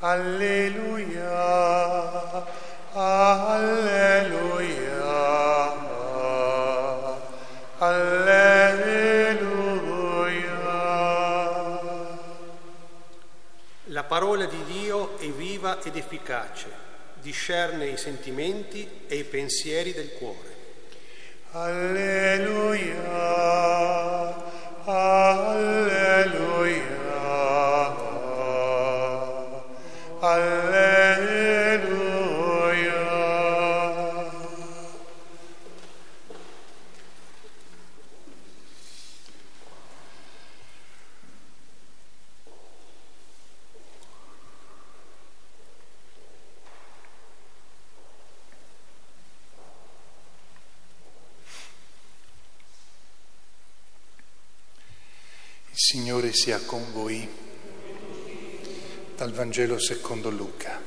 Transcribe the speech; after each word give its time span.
Alleluia, 0.00 1.26
alleluia, 2.92 3.86
alleluia. 7.78 8.68
La 13.86 14.04
parola 14.04 14.44
di 14.44 14.62
Dio 14.66 15.18
è 15.18 15.26
viva 15.30 15.82
ed 15.82 15.96
efficace, 15.96 16.68
discerne 17.14 17.86
i 17.86 17.96
sentimenti 17.96 18.88
e 19.08 19.16
i 19.16 19.24
pensieri 19.24 19.92
del 19.92 20.12
cuore. 20.12 20.54
Alleluia, 21.50 23.02
Il 55.78 55.84
Signore 55.84 56.32
sia 56.32 56.58
con 56.58 56.90
voi. 56.90 57.24
Dal 59.14 59.30
Vangelo 59.30 59.78
secondo 59.78 60.28
Luca. 60.28 60.82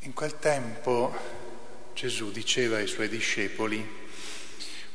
In 0.00 0.12
quel 0.12 0.40
tempo 0.40 1.16
Gesù 1.94 2.32
diceva 2.32 2.78
ai 2.78 2.88
suoi 2.88 3.08
discepoli 3.08 3.88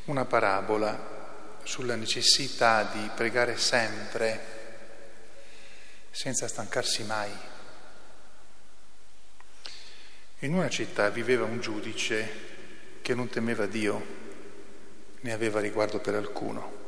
una 0.08 0.26
parabola 0.26 1.62
sulla 1.64 1.96
necessità 1.96 2.84
di 2.84 3.10
pregare 3.16 3.58
sempre 3.58 4.42
senza 6.12 6.50
stancarsi 6.50 7.04
mai. 7.06 7.32
In 10.40 10.54
una 10.54 10.68
città 10.68 11.08
viveva 11.08 11.46
un 11.46 11.62
giudice 11.62 12.52
che 13.04 13.14
non 13.14 13.28
temeva 13.28 13.66
Dio, 13.68 14.04
né 15.20 15.34
aveva 15.34 15.60
riguardo 15.60 16.00
per 16.00 16.16
alcuno. 16.16 16.82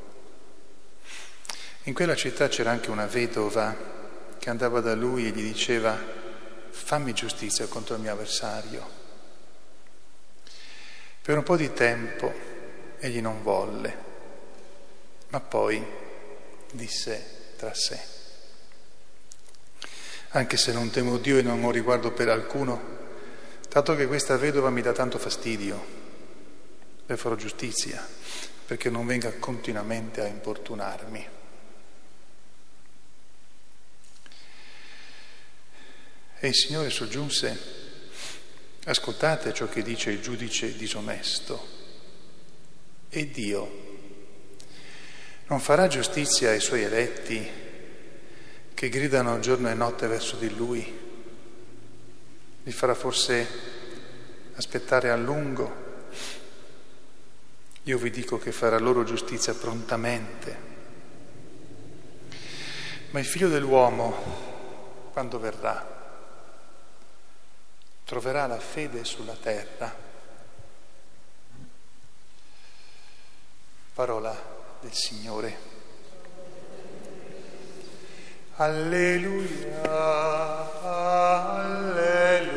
In 1.83 1.93
quella 1.93 2.15
città 2.15 2.47
c'era 2.47 2.71
anche 2.71 2.89
una 2.89 3.05
vedova 3.05 3.75
che 4.39 4.49
andava 4.49 4.79
da 4.79 4.95
lui 4.95 5.27
e 5.27 5.29
gli 5.31 5.43
diceva 5.43 5.95
fammi 6.69 7.13
giustizia 7.13 7.67
contro 7.67 7.95
il 7.95 8.01
mio 8.01 8.13
avversario. 8.13 9.03
Per 11.21 11.37
un 11.37 11.43
po' 11.43 11.57
di 11.57 11.73
tempo 11.73 12.33
egli 12.97 13.19
non 13.19 13.43
volle, 13.43 13.97
ma 15.27 15.39
poi 15.41 15.85
disse 16.71 17.53
tra 17.57 17.73
sé, 17.73 17.99
anche 20.29 20.55
se 20.55 20.71
non 20.71 20.89
temo 20.91 21.17
Dio 21.17 21.37
e 21.37 21.41
non 21.41 21.63
ho 21.63 21.71
riguardo 21.71 22.11
per 22.11 22.29
alcuno, 22.29 22.93
dato 23.67 23.95
che 23.95 24.07
questa 24.07 24.37
vedova 24.37 24.69
mi 24.69 24.81
dà 24.81 24.93
tanto 24.93 25.17
fastidio, 25.17 26.03
le 27.05 27.17
farò 27.17 27.35
giustizia 27.35 28.05
perché 28.65 28.89
non 28.89 29.05
venga 29.05 29.31
continuamente 29.33 30.21
a 30.21 30.27
importunarmi. 30.27 31.27
E 36.39 36.47
il 36.47 36.55
Signore 36.55 36.89
soggiunse, 36.89 37.57
ascoltate 38.85 39.53
ciò 39.53 39.67
che 39.67 39.83
dice 39.83 40.11
il 40.11 40.21
giudice 40.21 40.75
disonesto. 40.75 41.73
E 43.09 43.29
Dio 43.29 43.83
non 45.47 45.59
farà 45.59 45.87
giustizia 45.87 46.49
ai 46.49 46.59
suoi 46.59 46.81
eletti 46.81 47.63
che 48.73 48.89
gridano 48.89 49.39
giorno 49.39 49.69
e 49.69 49.73
notte 49.73 50.07
verso 50.07 50.35
di 50.35 50.53
Lui? 50.53 50.99
Li 52.63 52.71
farà 52.71 52.95
forse 52.95 53.47
aspettare 54.55 55.11
a 55.11 55.15
lungo? 55.15 55.83
Io 57.87 57.99
vi 57.99 58.09
dico 58.09 58.39
che 58.39 58.51
farà 58.51 58.79
loro 58.79 59.03
giustizia 59.03 59.53
prontamente. 59.53 60.57
Ma 63.11 63.19
il 63.19 63.25
figlio 63.25 63.47
dell'uomo, 63.47 65.11
quando 65.11 65.37
verrà, 65.37 65.93
troverà 68.03 68.47
la 68.47 68.59
fede 68.59 69.03
sulla 69.03 69.35
terra. 69.35 69.95
Parola 73.93 74.35
del 74.81 74.93
Signore. 74.93 75.57
Alleluia, 78.55 79.81
alleluia, 80.81 82.54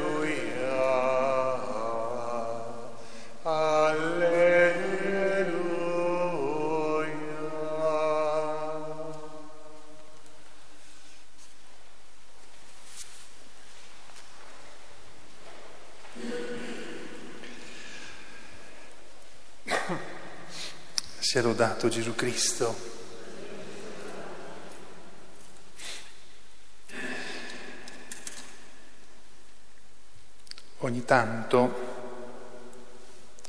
Sia 21.28 21.42
lodato 21.42 21.88
Gesù 21.88 22.14
Cristo. 22.14 22.74
Ogni 30.78 31.04
tanto 31.04 31.96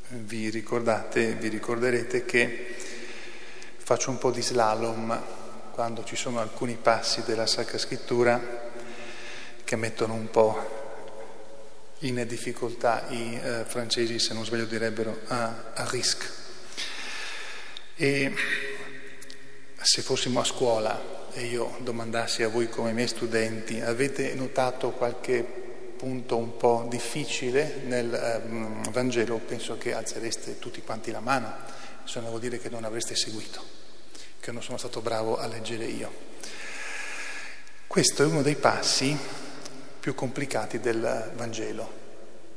vi 0.08 0.50
ricordate, 0.50 1.32
vi 1.36 1.48
ricorderete 1.48 2.26
che 2.26 2.76
faccio 3.78 4.10
un 4.10 4.18
po' 4.18 4.30
di 4.30 4.42
slalom 4.42 5.18
quando 5.70 6.04
ci 6.04 6.16
sono 6.16 6.38
alcuni 6.38 6.74
passi 6.74 7.22
della 7.22 7.46
Sacra 7.46 7.78
Scrittura 7.78 8.38
che 9.64 9.76
mettono 9.76 10.12
un 10.12 10.28
po' 10.28 11.96
in 12.00 12.22
difficoltà 12.28 13.08
i 13.08 13.40
eh, 13.42 13.64
francesi, 13.64 14.18
se 14.18 14.34
non 14.34 14.44
sbaglio 14.44 14.66
direbbero 14.66 15.18
a, 15.28 15.72
a 15.72 15.88
risque. 15.88 16.39
E 18.02 18.32
se 19.78 20.00
fossimo 20.00 20.40
a 20.40 20.44
scuola 20.44 21.28
e 21.32 21.44
io 21.44 21.76
domandassi 21.80 22.42
a 22.42 22.48
voi 22.48 22.70
come 22.70 22.92
miei 22.92 23.08
studenti, 23.08 23.78
avete 23.82 24.32
notato 24.32 24.92
qualche 24.92 25.42
punto 25.98 26.38
un 26.38 26.56
po' 26.56 26.86
difficile 26.88 27.82
nel 27.84 28.10
ehm, 28.10 28.90
Vangelo? 28.90 29.36
Penso 29.36 29.76
che 29.76 29.92
alzereste 29.92 30.58
tutti 30.58 30.80
quanti 30.80 31.10
la 31.10 31.20
mano, 31.20 31.52
se 32.04 32.20
no 32.20 32.28
vuol 32.28 32.40
dire 32.40 32.58
che 32.58 32.70
non 32.70 32.84
avreste 32.84 33.14
seguito, 33.14 33.62
che 34.40 34.50
non 34.50 34.62
sono 34.62 34.78
stato 34.78 35.02
bravo 35.02 35.36
a 35.36 35.46
leggere 35.46 35.84
io. 35.84 36.10
Questo 37.86 38.22
è 38.22 38.26
uno 38.26 38.40
dei 38.40 38.56
passi 38.56 39.14
più 40.00 40.14
complicati 40.14 40.80
del 40.80 41.32
Vangelo 41.34 41.98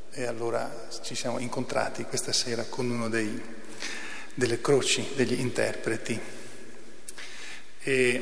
e 0.10 0.26
allora 0.26 0.88
ci 1.02 1.16
siamo 1.16 1.38
incontrati 1.40 2.06
questa 2.06 2.32
sera 2.32 2.64
con 2.64 2.90
uno 2.90 3.10
dei, 3.10 3.42
delle 4.34 4.62
croci 4.62 5.12
degli 5.16 5.40
interpreti 5.40 6.20
e 7.86 8.22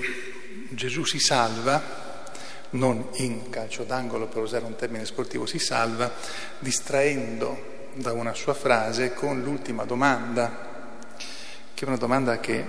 Gesù 0.69 1.05
si 1.05 1.19
salva, 1.19 2.29
non 2.71 3.09
in 3.17 3.49
calcio 3.49 3.83
d'angolo 3.83 4.27
per 4.27 4.41
usare 4.41 4.65
un 4.65 4.75
termine 4.75 5.05
sportivo, 5.05 5.45
si 5.45 5.59
salva 5.59 6.11
distraendo 6.59 7.89
da 7.93 8.13
una 8.13 8.33
sua 8.33 8.53
frase 8.53 9.13
con 9.13 9.41
l'ultima 9.41 9.85
domanda, 9.85 10.99
che 11.73 11.85
è 11.85 11.87
una 11.87 11.97
domanda 11.97 12.39
che 12.39 12.65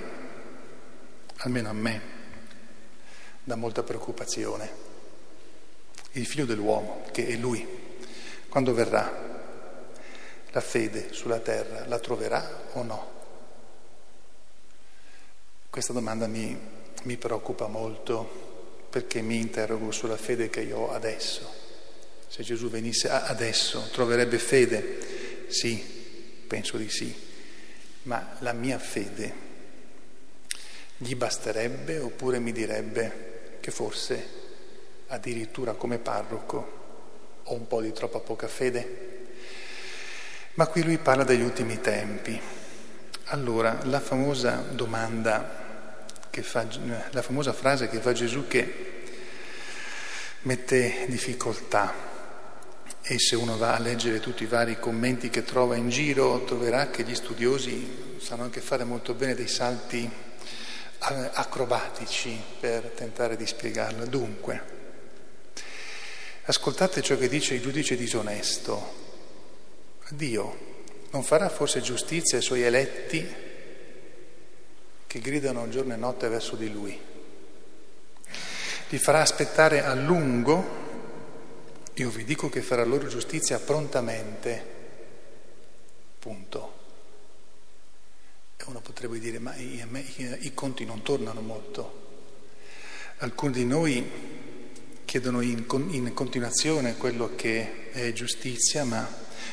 almeno 1.38 1.69
a 1.69 1.72
me 1.72 2.00
dà 3.43 3.56
molta 3.56 3.82
preoccupazione. 3.82 4.81
Il 6.12 6.26
figlio 6.26 6.44
dell'uomo, 6.44 7.06
che 7.11 7.26
è 7.26 7.37
lui, 7.37 7.67
quando 8.49 8.75
verrà, 8.75 9.31
la 10.50 10.61
fede 10.61 11.12
sulla 11.12 11.38
terra 11.38 11.87
la 11.87 11.99
troverà 11.99 12.64
o 12.72 12.82
no? 12.82 13.21
Questa 15.72 15.94
domanda 15.94 16.26
mi, 16.26 16.54
mi 17.04 17.16
preoccupa 17.16 17.66
molto 17.66 18.84
perché 18.90 19.22
mi 19.22 19.38
interrogo 19.38 19.90
sulla 19.90 20.19
fede 20.19 20.50
che 20.50 20.60
io 20.60 20.76
ho 20.76 20.92
adesso. 20.92 21.50
Se 22.28 22.42
Gesù 22.42 22.69
venisse 22.69 23.08
adesso, 23.08 23.88
troverebbe 23.90 24.36
fede? 24.36 25.46
Sì, 25.48 25.82
penso 26.46 26.76
di 26.76 26.90
sì, 26.90 27.16
ma 28.02 28.36
la 28.40 28.52
mia 28.52 28.78
fede 28.78 29.32
Gli 30.98 31.16
basterebbe 31.16 32.00
oppure 32.00 32.38
mi 32.38 32.52
direbbe 32.52 33.56
che 33.60 33.70
forse 33.70 34.26
addirittura 35.06 35.72
come 35.72 35.96
parroco 35.96 37.40
ho 37.44 37.54
un 37.54 37.66
po' 37.66 37.80
di 37.80 37.94
troppa 37.94 38.19
poca 38.19 38.46
fede? 38.46 39.20
Ma 40.52 40.66
qui 40.66 40.82
lui 40.82 40.98
parla 40.98 41.24
degli 41.24 41.40
ultimi 41.40 41.80
tempi. 41.80 42.38
Allora, 43.28 43.80
la 43.84 44.00
famosa 44.00 44.56
domanda 44.56 45.60
fa, 46.40 46.67
la 47.11 47.20
famosa 47.20 47.52
frase 47.52 47.90
che 47.90 48.00
fa 48.00 48.12
Gesù 48.12 48.46
che 48.46 48.90
mette 50.43 51.05
difficoltà 51.08 52.11
e 53.02 53.19
se 53.19 53.37
uno 53.37 53.58
va 53.58 53.75
a 53.75 53.79
leggere 53.79 54.20
tutti 54.20 54.44
i 54.44 54.46
vari 54.46 54.79
commenti 54.79 55.29
che 55.29 55.44
trova 55.44 55.76
in 55.76 55.90
giro 55.90 56.44
troverà 56.44 56.88
che 56.88 57.02
gli 57.02 57.14
studiosi 57.14 58.17
sanno 58.19 58.44
anche 58.44 58.61
fare 58.61 58.84
molto 58.84 59.12
bene 59.12 59.34
dei 59.34 59.49
salti 59.49 60.05
eh, 60.05 61.31
acrobatici 61.32 62.40
per 62.61 62.93
tentare 62.94 63.37
di 63.37 63.44
spiegarla. 63.44 64.06
Dunque, 64.06 64.62
ascoltate 66.44 67.02
ciò 67.02 67.17
che 67.17 67.29
dice 67.29 67.55
il 67.55 67.61
giudice 67.61 67.96
disonesto. 67.96 69.00
Dio 70.11 70.70
non 71.11 71.25
farà 71.25 71.49
forse 71.49 71.81
giustizia 71.81 72.37
ai 72.37 72.43
suoi 72.43 72.62
eletti 72.62 73.50
che 75.12 75.19
gridano 75.19 75.69
giorno 75.69 75.93
e 75.93 75.97
notte 75.99 76.26
verso 76.29 76.56
di 76.56 76.73
lui? 76.73 76.99
Li 78.88 78.99
farà 78.99 79.20
aspettare 79.20 79.85
a 79.85 79.93
lungo 79.93 80.81
io 81.97 82.09
vi 82.09 82.25
dico 82.25 82.49
che 82.49 82.62
farà 82.62 82.85
loro 82.85 83.06
giustizia 83.06 83.59
prontamente, 83.59 84.64
punto. 86.19 86.81
E 88.56 88.64
uno 88.64 88.81
potrebbe 88.81 89.19
dire, 89.19 89.38
ma 89.38 89.55
i, 89.56 89.85
i, 90.17 90.37
i 90.47 90.55
conti 90.55 90.87
non 90.87 91.03
tornano 91.03 91.43
molto. 91.43 92.00
Alcuni 93.19 93.53
di 93.53 93.67
noi 93.67 94.11
chiedono 95.05 95.43
in, 95.43 95.67
in 95.91 96.15
continuazione 96.15 96.97
quello 96.97 97.35
che 97.37 97.91
è 97.91 98.11
giustizia, 98.12 98.85
ma 98.85 99.06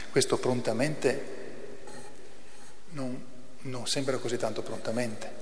questo 0.10 0.38
prontamente 0.38 1.38
non, 2.92 3.22
non 3.64 3.86
sembra 3.86 4.18
così 4.18 4.38
tanto 4.38 4.62
prontamente. 4.62 5.39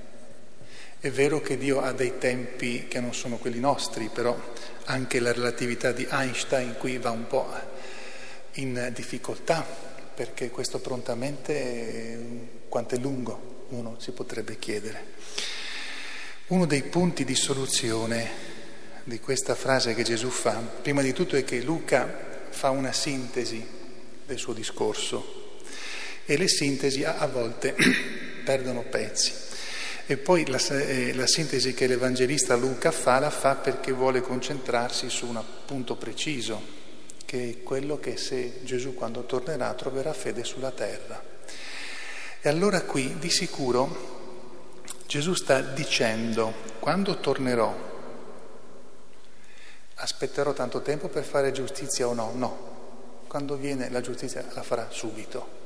È 1.00 1.12
vero 1.12 1.40
che 1.40 1.56
Dio 1.56 1.80
ha 1.80 1.92
dei 1.92 2.18
tempi 2.18 2.88
che 2.88 2.98
non 2.98 3.14
sono 3.14 3.36
quelli 3.36 3.60
nostri, 3.60 4.10
però 4.12 4.36
anche 4.86 5.20
la 5.20 5.32
relatività 5.32 5.92
di 5.92 6.04
Einstein 6.10 6.74
qui 6.76 6.98
va 6.98 7.10
un 7.10 7.28
po' 7.28 7.48
in 8.54 8.90
difficoltà, 8.92 9.64
perché 10.12 10.50
questo 10.50 10.80
prontamente 10.80 12.18
quanto 12.68 12.96
è 12.96 12.98
lungo, 12.98 13.66
uno 13.68 13.94
si 14.00 14.10
potrebbe 14.10 14.58
chiedere. 14.58 15.04
Uno 16.48 16.66
dei 16.66 16.82
punti 16.82 17.24
di 17.24 17.36
soluzione 17.36 18.30
di 19.04 19.20
questa 19.20 19.54
frase 19.54 19.94
che 19.94 20.02
Gesù 20.02 20.30
fa, 20.30 20.54
prima 20.82 21.00
di 21.00 21.12
tutto 21.12 21.36
è 21.36 21.44
che 21.44 21.60
Luca 21.60 22.46
fa 22.50 22.70
una 22.70 22.90
sintesi 22.90 23.64
del 24.26 24.38
suo 24.38 24.52
discorso 24.52 25.60
e 26.24 26.36
le 26.36 26.48
sintesi 26.48 27.04
a 27.04 27.24
volte 27.28 27.76
perdono 28.44 28.82
pezzi. 28.82 29.46
E 30.10 30.16
poi 30.16 30.46
la, 30.46 30.56
eh, 30.56 31.12
la, 31.12 31.26
sintesi 31.26 31.74
che 31.74 31.86
l'Evangelista 31.86 32.56
Luca 32.56 32.90
fa 32.90 33.18
la 33.18 33.28
fa 33.28 33.56
perché 33.56 33.92
vuole 33.92 34.22
concentrarsi 34.22 35.10
su 35.10 35.26
un 35.26 35.44
punto 35.66 35.96
preciso, 35.96 36.62
che 37.26 37.50
è 37.50 37.62
quello 37.62 38.00
che 38.00 38.16
se 38.16 38.60
Gesù 38.62 38.94
quando 38.94 39.26
tornerà 39.26 39.74
troverà 39.74 40.14
fede 40.14 40.44
sulla 40.44 40.70
terra. 40.70 41.22
E 42.40 42.48
allora 42.48 42.80
qui 42.84 43.18
di 43.18 43.28
sicuro 43.28 44.86
Gesù 45.06 45.34
sta 45.34 45.60
dicendo, 45.60 46.54
quando 46.78 47.18
tornerò, 47.18 47.74
aspetterò 49.96 50.54
tanto 50.54 50.80
tempo 50.80 51.08
per 51.08 51.24
fare 51.24 51.52
giustizia 51.52 52.08
o 52.08 52.14
no? 52.14 52.32
No, 52.34 53.24
quando 53.28 53.56
viene 53.56 53.90
la 53.90 54.00
giustizia 54.00 54.42
la 54.54 54.62
farà 54.62 54.86
subito. 54.88 55.56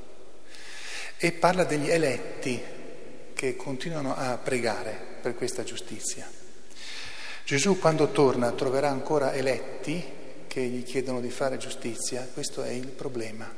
E 1.17 1.31
parla 1.31 1.63
degli 1.63 1.89
eletti 1.89 2.72
che 3.43 3.57
continuano 3.57 4.15
a 4.15 4.39
pregare 4.39 4.97
per 5.21 5.35
questa 5.35 5.65
giustizia. 5.65 6.31
Gesù 7.45 7.77
quando 7.77 8.13
torna 8.13 8.53
troverà 8.53 8.89
ancora 8.89 9.33
eletti 9.33 10.01
che 10.47 10.61
gli 10.61 10.85
chiedono 10.85 11.21
di 11.21 11.29
fare 11.29 11.57
giustizia, 11.57 12.29
questo 12.33 12.63
è 12.63 12.71
il 12.71 12.87
problema. 12.87 13.53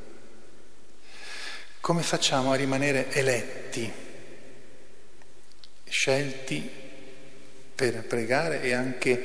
Come 1.81 2.03
facciamo 2.03 2.53
a 2.53 2.57
rimanere 2.57 3.13
eletti, 3.13 3.93
scelti 5.85 6.71
per 7.75 8.07
pregare 8.07 8.63
e 8.63 8.73
anche 8.73 9.23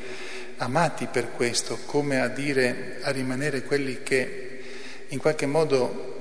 amati 0.57 1.05
per 1.05 1.31
questo, 1.31 1.79
come 1.85 2.19
a 2.19 2.27
dire 2.27 2.99
a 3.01 3.11
rimanere 3.11 3.63
quelli 3.63 4.03
che 4.03 4.61
in 5.07 5.19
qualche 5.19 5.45
modo 5.45 6.18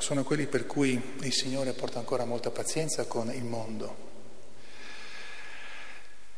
sono 0.00 0.24
quelli 0.24 0.46
per 0.46 0.66
cui 0.66 1.00
il 1.20 1.32
Signore 1.32 1.72
porta 1.72 1.98
ancora 1.98 2.24
molta 2.24 2.50
pazienza 2.50 3.04
con 3.04 3.32
il 3.32 3.44
mondo. 3.44 4.08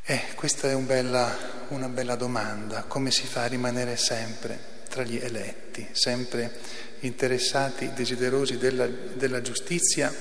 E 0.04 0.14
eh, 0.14 0.34
questa 0.34 0.68
è 0.68 0.74
un 0.74 0.84
bella, 0.84 1.64
una 1.68 1.88
bella 1.88 2.16
domanda, 2.16 2.82
come 2.82 3.12
si 3.12 3.24
fa 3.24 3.44
a 3.44 3.46
rimanere 3.46 3.96
sempre 3.96 4.80
tra 4.88 5.04
gli 5.04 5.16
eletti, 5.16 5.88
sempre 5.92 6.58
interessati, 7.00 7.92
desiderosi 7.92 8.58
della, 8.58 8.86
della 8.86 9.40
giustizia 9.40 10.12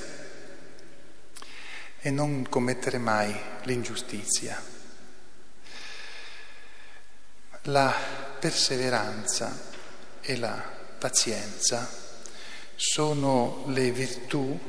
e 2.00 2.10
non 2.12 2.48
commettere 2.48 3.00
mai 3.00 3.36
l'ingiustizia. 3.64 4.62
La 7.64 7.94
perseveranza 8.40 9.70
e 10.22 10.38
la 10.38 10.64
pazienza 11.00 12.01
sono 12.84 13.64
le 13.68 13.92
virtù 13.92 14.60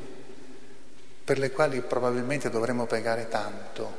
per 1.25 1.39
le 1.39 1.51
quali 1.51 1.81
probabilmente 1.81 2.51
dovremmo 2.51 2.85
pregare 2.85 3.27
tanto, 3.29 3.97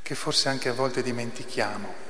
che 0.00 0.14
forse 0.14 0.48
anche 0.48 0.70
a 0.70 0.72
volte 0.72 1.02
dimentichiamo. 1.02 2.06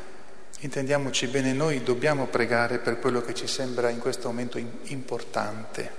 Intendiamoci 0.61 1.27
bene, 1.27 1.53
noi 1.53 1.83
dobbiamo 1.83 2.27
pregare 2.27 2.79
per 2.79 3.01
quello 3.01 3.21
che 3.21 3.35
ci 3.35 3.49
sembra 3.49 3.91
in 3.91 3.99
questo 3.99 4.29
momento 4.29 4.59
importante. 4.59 5.91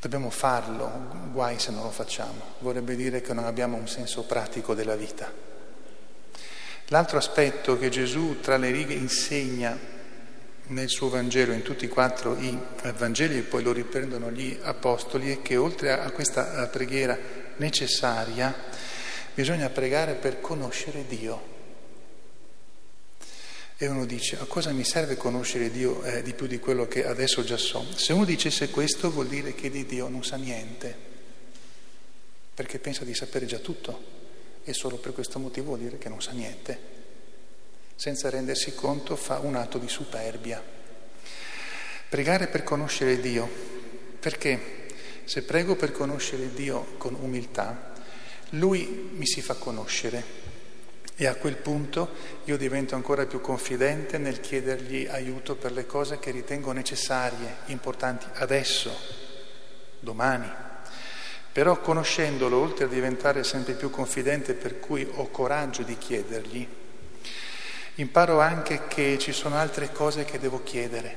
Dobbiamo 0.00 0.30
farlo, 0.30 0.90
guai 1.30 1.60
se 1.60 1.70
non 1.70 1.84
lo 1.84 1.90
facciamo. 1.90 2.54
Vorrebbe 2.58 2.96
dire 2.96 3.20
che 3.20 3.32
non 3.32 3.44
abbiamo 3.44 3.76
un 3.76 3.86
senso 3.86 4.24
pratico 4.24 4.74
della 4.74 4.96
vita. 4.96 5.32
L'altro 6.86 7.18
aspetto 7.18 7.78
che 7.78 7.90
Gesù 7.90 8.40
tra 8.40 8.56
le 8.56 8.72
righe 8.72 8.94
insegna 8.94 9.91
nel 10.68 10.88
suo 10.88 11.08
Vangelo, 11.08 11.52
in 11.52 11.62
tutti 11.62 11.86
e 11.86 11.88
quattro 11.88 12.38
i 12.38 12.56
Vangeli 12.96 13.38
e 13.38 13.42
poi 13.42 13.62
lo 13.62 13.72
riprendono 13.72 14.30
gli 14.30 14.58
Apostoli, 14.62 15.32
è 15.32 15.42
che 15.42 15.56
oltre 15.56 15.92
a 15.92 16.10
questa 16.10 16.66
preghiera 16.68 17.18
necessaria 17.56 18.54
bisogna 19.34 19.68
pregare 19.68 20.14
per 20.14 20.40
conoscere 20.40 21.04
Dio. 21.06 21.50
E 23.76 23.86
uno 23.88 24.06
dice, 24.06 24.38
a 24.38 24.44
cosa 24.44 24.70
mi 24.70 24.84
serve 24.84 25.16
conoscere 25.16 25.70
Dio 25.70 26.02
eh, 26.04 26.22
di 26.22 26.34
più 26.34 26.46
di 26.46 26.60
quello 26.60 26.86
che 26.86 27.04
adesso 27.04 27.42
già 27.42 27.56
so? 27.56 27.84
Se 27.96 28.12
uno 28.12 28.24
dicesse 28.24 28.70
questo 28.70 29.10
vuol 29.10 29.26
dire 29.26 29.54
che 29.54 29.70
di 29.70 29.84
Dio 29.84 30.08
non 30.08 30.22
sa 30.22 30.36
niente, 30.36 30.94
perché 32.54 32.78
pensa 32.78 33.04
di 33.04 33.14
sapere 33.14 33.46
già 33.46 33.58
tutto 33.58 34.20
e 34.62 34.72
solo 34.72 34.96
per 34.96 35.12
questo 35.12 35.40
motivo 35.40 35.68
vuol 35.68 35.80
dire 35.80 35.98
che 35.98 36.08
non 36.08 36.22
sa 36.22 36.30
niente 36.30 36.91
senza 38.02 38.28
rendersi 38.30 38.74
conto 38.74 39.14
fa 39.14 39.38
un 39.38 39.54
atto 39.54 39.78
di 39.78 39.88
superbia. 39.88 40.60
Pregare 42.08 42.48
per 42.48 42.64
conoscere 42.64 43.20
Dio, 43.20 43.48
perché 44.18 44.88
se 45.22 45.42
prego 45.42 45.76
per 45.76 45.92
conoscere 45.92 46.52
Dio 46.52 46.94
con 46.98 47.14
umiltà, 47.14 47.92
Lui 48.54 49.10
mi 49.12 49.24
si 49.24 49.40
fa 49.40 49.54
conoscere 49.54 50.24
e 51.14 51.26
a 51.26 51.36
quel 51.36 51.54
punto 51.54 52.10
io 52.46 52.56
divento 52.56 52.96
ancora 52.96 53.24
più 53.24 53.40
confidente 53.40 54.18
nel 54.18 54.40
chiedergli 54.40 55.06
aiuto 55.06 55.54
per 55.54 55.70
le 55.70 55.86
cose 55.86 56.18
che 56.18 56.32
ritengo 56.32 56.72
necessarie, 56.72 57.58
importanti 57.66 58.26
adesso, 58.32 58.90
domani. 60.00 60.50
Però 61.52 61.78
conoscendolo, 61.78 62.58
oltre 62.58 62.86
a 62.86 62.88
diventare 62.88 63.44
sempre 63.44 63.74
più 63.74 63.90
confidente 63.90 64.54
per 64.54 64.80
cui 64.80 65.08
ho 65.08 65.28
coraggio 65.28 65.84
di 65.84 65.96
chiedergli, 65.96 66.80
Imparo 67.96 68.40
anche 68.40 68.86
che 68.88 69.18
ci 69.18 69.32
sono 69.32 69.56
altre 69.56 69.92
cose 69.92 70.24
che 70.24 70.38
devo 70.38 70.62
chiedere, 70.62 71.14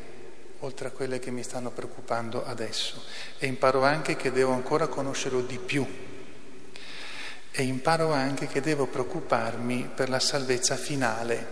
oltre 0.60 0.90
a 0.90 0.92
quelle 0.92 1.20
che 1.20 1.32
mi 1.32 1.42
stanno 1.42 1.72
preoccupando 1.72 2.46
adesso. 2.46 3.02
E 3.38 3.48
imparo 3.48 3.84
anche 3.84 4.18
che 4.18 4.32
devo 4.34 4.52
ancora 4.52 4.88
conoscerlo 4.88 5.42
di 5.42 5.58
più. 5.58 5.88
E 7.52 7.64
imparo 7.64 8.12
anche 8.12 8.48
che 8.48 8.60
devo 8.60 8.88
preoccuparmi 8.88 9.90
per 9.96 10.10
la 10.10 10.20
salvezza 10.20 10.76
finale, 10.76 11.48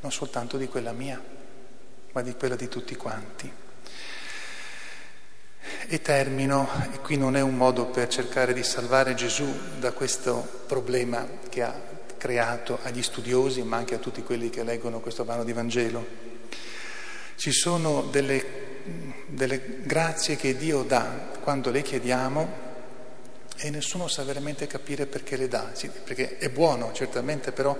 non 0.00 0.10
soltanto 0.10 0.56
di 0.56 0.66
quella 0.66 0.92
mia, 0.92 1.22
ma 2.12 2.22
di 2.22 2.32
quella 2.34 2.56
di 2.56 2.68
tutti 2.68 2.96
quanti. 2.96 3.52
E 5.86 6.00
termino, 6.00 6.70
e 6.90 7.00
qui 7.00 7.18
non 7.18 7.36
è 7.36 7.42
un 7.42 7.54
modo 7.54 7.86
per 7.86 8.08
cercare 8.08 8.54
di 8.54 8.62
salvare 8.62 9.14
Gesù 9.14 9.78
da 9.78 9.92
questo 9.92 10.64
problema 10.66 11.26
che 11.50 11.62
ha 11.62 12.00
creato 12.22 12.78
agli 12.84 13.02
studiosi, 13.02 13.64
ma 13.64 13.78
anche 13.78 13.96
a 13.96 13.98
tutti 13.98 14.22
quelli 14.22 14.48
che 14.48 14.62
leggono 14.62 15.00
questo 15.00 15.24
brano 15.24 15.42
di 15.42 15.52
Vangelo. 15.52 16.06
Ci 17.34 17.50
sono 17.50 18.02
delle, 18.12 18.44
delle 19.26 19.80
grazie 19.82 20.36
che 20.36 20.56
Dio 20.56 20.84
dà 20.84 21.30
quando 21.40 21.72
le 21.72 21.82
chiediamo 21.82 22.70
e 23.56 23.70
nessuno 23.70 24.06
sa 24.06 24.22
veramente 24.22 24.68
capire 24.68 25.06
perché 25.06 25.36
le 25.36 25.48
dà, 25.48 25.70
sì, 25.72 25.88
perché 25.88 26.38
è 26.38 26.48
buono 26.48 26.92
certamente, 26.92 27.50
però 27.50 27.76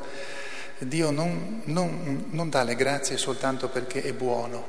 Dio 0.78 1.12
non, 1.12 1.62
non, 1.66 2.24
non 2.30 2.50
dà 2.50 2.64
le 2.64 2.74
grazie 2.74 3.18
soltanto 3.18 3.68
perché 3.68 4.02
è 4.02 4.12
buono, 4.12 4.66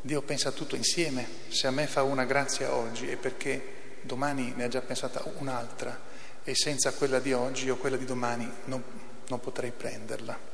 Dio 0.00 0.22
pensa 0.22 0.50
tutto 0.50 0.74
insieme, 0.74 1.24
se 1.46 1.68
a 1.68 1.70
me 1.70 1.86
fa 1.86 2.02
una 2.02 2.24
grazia 2.24 2.74
oggi 2.74 3.08
è 3.08 3.16
perché 3.16 4.00
domani 4.00 4.52
ne 4.56 4.64
ha 4.64 4.68
già 4.68 4.80
pensata 4.80 5.22
un'altra 5.38 6.10
e 6.44 6.54
senza 6.54 6.92
quella 6.92 7.20
di 7.20 7.32
oggi 7.32 7.70
o 7.70 7.76
quella 7.76 7.96
di 7.96 8.04
domani 8.04 8.50
non, 8.64 8.82
non 9.28 9.40
potrei 9.40 9.70
prenderla. 9.70 10.50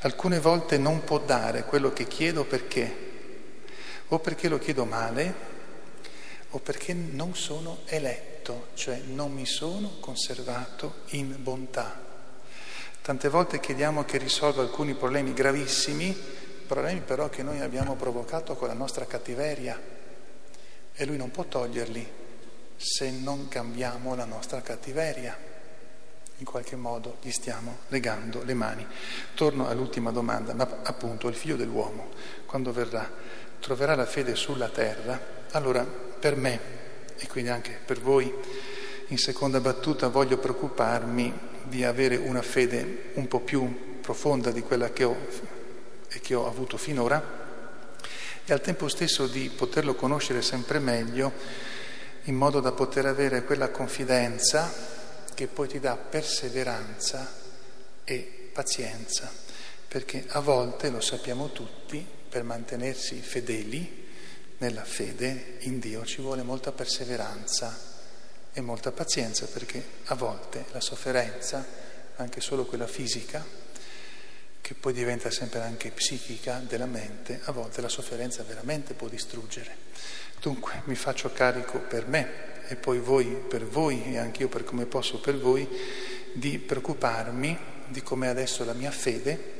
Alcune 0.00 0.40
volte 0.40 0.78
non 0.78 1.04
può 1.04 1.18
dare 1.18 1.64
quello 1.64 1.92
che 1.92 2.06
chiedo 2.06 2.44
perché? 2.44 3.04
O 4.08 4.18
perché 4.18 4.48
lo 4.48 4.58
chiedo 4.58 4.84
male 4.84 5.54
o 6.50 6.58
perché 6.58 6.92
non 6.94 7.34
sono 7.34 7.80
eletto, 7.86 8.68
cioè 8.74 9.00
non 9.06 9.32
mi 9.32 9.46
sono 9.46 9.96
conservato 10.00 11.02
in 11.08 11.34
bontà. 11.38 12.04
Tante 13.02 13.28
volte 13.28 13.60
chiediamo 13.60 14.04
che 14.04 14.18
risolva 14.18 14.62
alcuni 14.62 14.94
problemi 14.94 15.32
gravissimi, 15.32 16.16
problemi 16.66 17.00
però 17.00 17.28
che 17.28 17.42
noi 17.42 17.60
abbiamo 17.60 17.94
provocato 17.94 18.54
con 18.54 18.68
la 18.68 18.74
nostra 18.74 19.06
cattiveria 19.06 19.80
e 20.92 21.04
lui 21.04 21.16
non 21.16 21.30
può 21.30 21.44
toglierli 21.44 22.24
se 22.76 23.10
non 23.10 23.48
cambiamo 23.48 24.14
la 24.14 24.24
nostra 24.24 24.60
cattiveria. 24.62 25.54
In 26.38 26.44
qualche 26.44 26.76
modo 26.76 27.16
gli 27.22 27.30
stiamo 27.30 27.78
legando 27.88 28.42
le 28.44 28.54
mani. 28.54 28.86
Torno 29.34 29.68
all'ultima 29.68 30.10
domanda, 30.10 30.52
ma 30.54 30.68
appunto 30.82 31.28
il 31.28 31.34
figlio 31.34 31.56
dell'uomo, 31.56 32.08
quando 32.44 32.72
verrà, 32.72 33.10
troverà 33.58 33.94
la 33.94 34.04
fede 34.04 34.34
sulla 34.34 34.68
terra? 34.68 35.18
Allora, 35.52 35.82
per 35.84 36.36
me, 36.36 36.60
e 37.16 37.26
quindi 37.26 37.50
anche 37.50 37.78
per 37.84 38.00
voi, 38.00 38.32
in 39.08 39.18
seconda 39.18 39.60
battuta 39.60 40.08
voglio 40.08 40.36
preoccuparmi 40.36 41.32
di 41.64 41.84
avere 41.84 42.16
una 42.16 42.42
fede 42.42 43.10
un 43.14 43.28
po' 43.28 43.40
più 43.40 44.00
profonda 44.00 44.50
di 44.50 44.60
quella 44.60 44.90
che 44.90 45.04
ho 45.04 45.16
che 46.20 46.34
ho 46.34 46.46
avuto 46.46 46.76
finora 46.76 47.44
e 48.44 48.52
al 48.52 48.60
tempo 48.60 48.88
stesso 48.88 49.26
di 49.26 49.50
poterlo 49.54 49.94
conoscere 49.94 50.42
sempre 50.42 50.78
meglio 50.78 51.32
in 52.26 52.34
modo 52.34 52.60
da 52.60 52.72
poter 52.72 53.06
avere 53.06 53.44
quella 53.44 53.70
confidenza 53.70 54.72
che 55.34 55.46
poi 55.46 55.68
ti 55.68 55.78
dà 55.78 55.96
perseveranza 55.96 57.30
e 58.04 58.50
pazienza, 58.52 59.30
perché 59.86 60.24
a 60.28 60.40
volte, 60.40 60.90
lo 60.90 61.00
sappiamo 61.00 61.52
tutti, 61.52 62.04
per 62.28 62.42
mantenersi 62.42 63.20
fedeli 63.20 64.04
nella 64.58 64.84
fede 64.84 65.56
in 65.60 65.78
Dio 65.78 66.04
ci 66.04 66.20
vuole 66.20 66.42
molta 66.42 66.72
perseveranza 66.72 67.78
e 68.52 68.60
molta 68.60 68.90
pazienza, 68.90 69.46
perché 69.46 69.84
a 70.06 70.14
volte 70.14 70.64
la 70.72 70.80
sofferenza, 70.80 71.64
anche 72.16 72.40
solo 72.40 72.64
quella 72.64 72.86
fisica, 72.86 73.44
che 74.60 74.74
poi 74.74 74.92
diventa 74.92 75.30
sempre 75.30 75.60
anche 75.60 75.90
psichica 75.90 76.60
della 76.66 76.86
mente, 76.86 77.40
a 77.44 77.52
volte 77.52 77.80
la 77.80 77.88
sofferenza 77.88 78.42
veramente 78.42 78.94
può 78.94 79.06
distruggere. 79.06 79.76
Dunque 80.40 80.82
mi 80.84 80.94
faccio 80.94 81.30
carico 81.32 81.78
per 81.78 82.06
me 82.06 82.44
e 82.68 82.76
poi 82.76 82.98
voi 82.98 83.26
per 83.26 83.64
voi 83.64 84.02
e 84.04 84.18
anche 84.18 84.42
io 84.42 84.48
per 84.48 84.64
come 84.64 84.86
posso 84.86 85.20
per 85.20 85.38
voi 85.38 85.68
di 86.32 86.58
preoccuparmi 86.58 87.74
di 87.88 88.02
come 88.02 88.28
adesso 88.28 88.64
la 88.64 88.72
mia 88.72 88.90
fede, 88.90 89.54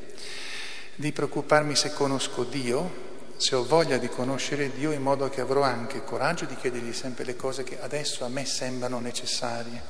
di 0.97 1.13
preoccuparmi 1.13 1.77
se 1.77 1.93
conosco 1.93 2.45
Dio, 2.45 3.05
se 3.37 3.55
ho 3.55 3.65
voglia 3.65 3.99
di 3.99 4.09
conoscere 4.09 4.73
Dio 4.73 4.93
in 4.93 5.03
modo 5.03 5.29
che 5.29 5.41
avrò 5.41 5.63
anche 5.63 6.05
coraggio 6.05 6.45
di 6.45 6.57
chiedergli 6.57 6.93
sempre 6.93 7.25
le 7.25 7.37
cose 7.37 7.65
che 7.65 7.81
adesso 7.81 8.25
a 8.25 8.29
me 8.29 8.45
sembrano 8.45 8.99
necessarie, 8.99 9.81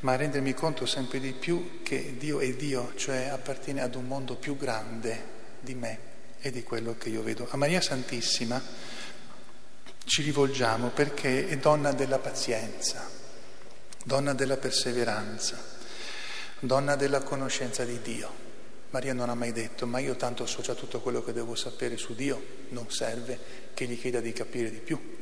ma 0.00 0.14
rendermi 0.14 0.54
conto 0.54 0.86
sempre 0.86 1.18
di 1.20 1.32
più 1.32 1.80
che 1.82 2.16
Dio 2.18 2.40
è 2.40 2.52
Dio, 2.52 2.92
cioè 2.96 3.26
appartiene 3.26 3.82
ad 3.82 3.94
un 3.94 4.06
mondo 4.06 4.36
più 4.36 4.56
grande 4.56 5.34
di 5.60 5.74
me 5.74 5.98
e 6.40 6.50
di 6.50 6.62
quello 6.62 6.94
che 6.98 7.08
io 7.08 7.22
vedo. 7.22 7.48
A 7.50 7.56
Maria 7.56 7.80
Santissima 7.80 8.62
ci 10.06 10.22
rivolgiamo 10.22 10.90
perché 10.90 11.48
è 11.48 11.58
donna 11.58 11.92
della 11.92 12.18
pazienza, 12.18 13.10
donna 14.04 14.34
della 14.34 14.56
perseveranza, 14.56 15.60
donna 16.60 16.94
della 16.94 17.22
conoscenza 17.22 17.84
di 17.84 18.00
Dio. 18.00 18.44
Maria 18.90 19.12
non 19.12 19.28
ha 19.28 19.34
mai 19.34 19.50
detto, 19.50 19.84
ma 19.84 19.98
io 19.98 20.14
tanto 20.14 20.46
so 20.46 20.62
già 20.62 20.74
tutto 20.74 21.00
quello 21.00 21.24
che 21.24 21.32
devo 21.32 21.56
sapere 21.56 21.96
su 21.96 22.14
Dio, 22.14 22.40
non 22.68 22.88
serve 22.88 23.38
che 23.74 23.86
gli 23.86 24.00
chieda 24.00 24.20
di 24.20 24.32
capire 24.32 24.70
di 24.70 24.78
più. 24.78 25.18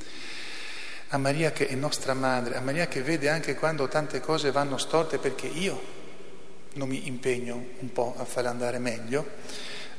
A 1.08 1.16
Maria 1.16 1.50
che 1.50 1.66
è 1.66 1.74
nostra 1.74 2.12
madre, 2.12 2.56
a 2.56 2.60
Maria 2.60 2.86
che 2.86 3.02
vede 3.02 3.30
anche 3.30 3.54
quando 3.54 3.88
tante 3.88 4.20
cose 4.20 4.50
vanno 4.50 4.76
storte 4.76 5.16
perché 5.16 5.46
io 5.46 6.02
non 6.74 6.88
mi 6.88 7.06
impegno 7.06 7.70
un 7.78 7.90
po' 7.90 8.14
a 8.18 8.24
farle 8.26 8.50
andare 8.50 8.78
meglio, 8.78 9.26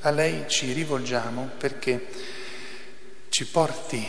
a 0.02 0.12
lei 0.12 0.48
ci 0.48 0.74
rivolgiamo 0.74 1.50
perché 1.58 2.08
ci 3.30 3.48
porti 3.48 4.08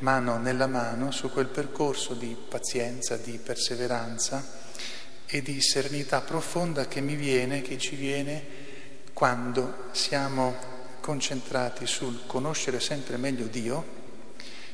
mano 0.00 0.38
nella 0.38 0.66
mano 0.66 1.10
su 1.10 1.30
quel 1.30 1.46
percorso 1.46 2.14
di 2.14 2.36
pazienza, 2.48 3.16
di 3.16 3.38
perseveranza 3.42 4.58
e 5.26 5.42
di 5.42 5.60
serenità 5.60 6.20
profonda 6.20 6.86
che 6.86 7.00
mi 7.00 7.14
viene, 7.14 7.62
che 7.62 7.78
ci 7.78 7.94
viene 7.94 8.44
quando 9.12 9.88
siamo 9.92 10.68
concentrati 11.00 11.86
sul 11.86 12.26
conoscere 12.26 12.80
sempre 12.80 13.16
meglio 13.16 13.46
Dio, 13.46 13.98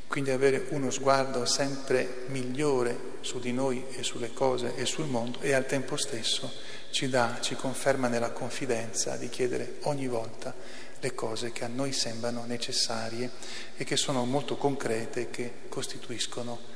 quindi 0.07 0.31
avere 0.31 0.67
uno 0.71 0.91
sguardo 0.91 1.45
sempre 1.45 2.25
migliore 2.29 3.15
su 3.21 3.41
di 3.41 3.53
noi 3.53 3.85
e 3.91 4.03
sulle 4.03 4.33
cose 4.33 4.75
e 4.77 4.85
sul 4.87 5.07
mondo 5.07 5.41
e 5.41 5.53
al 5.53 5.67
tempo 5.67 5.97
stesso 5.97 6.51
ci 6.91 7.09
dà, 7.09 7.39
ci 7.41 7.57
conferma 7.57 8.09
nella 8.09 8.31
confidenza 8.31 9.17
di 9.17 9.29
chiedere 9.29 9.79
ogni 9.83 10.07
volta 10.07 10.55
le 11.01 11.15
cose 11.15 11.53
che 11.53 11.65
a 11.65 11.69
noi 11.69 11.93
sembrano 11.93 12.45
necessarie 12.45 13.31
e 13.77 13.85
che 13.85 13.97
sono 13.97 14.25
molto 14.25 14.57
concrete 14.57 15.23
e 15.23 15.31
che 15.31 15.53
costituiscono 15.69 16.75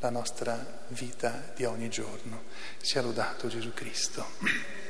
la 0.00 0.10
nostra 0.10 0.84
vita 0.88 1.52
di 1.54 1.64
ogni 1.64 1.88
giorno. 1.88 2.42
Sia 2.80 3.02
lodato 3.02 3.48
Gesù 3.48 3.72
Cristo. 3.72 4.80